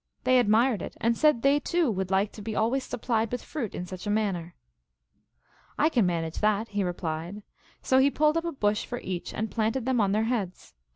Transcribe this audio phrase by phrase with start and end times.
[0.23, 3.75] They admired it, and said they, too, would like to be always supplied with fruit
[3.75, 4.55] in such a man ner."
[5.77, 7.43] I can manage that," he replied.
[7.83, 10.73] So he pulled up a bush for each, and planted them on their heads.